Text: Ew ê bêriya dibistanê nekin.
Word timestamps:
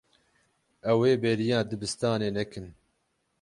Ew 0.91 0.99
ê 1.11 1.11
bêriya 1.21 1.59
dibistanê 1.69 2.29
nekin. 2.37 2.67